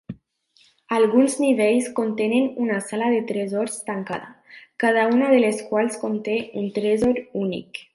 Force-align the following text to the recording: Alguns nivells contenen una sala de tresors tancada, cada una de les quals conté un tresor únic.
Alguns 0.99 1.35
nivells 1.41 1.89
contenen 1.99 2.49
una 2.65 2.79
sala 2.87 3.11
de 3.17 3.21
tresors 3.33 3.79
tancada, 3.91 4.35
cada 4.87 5.07
una 5.15 5.33
de 5.37 5.41
les 5.49 5.65
quals 5.71 6.03
conté 6.07 6.43
un 6.65 6.71
tresor 6.83 7.27
únic. 7.49 7.85